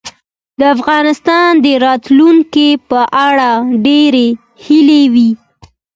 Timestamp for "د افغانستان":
0.59-1.49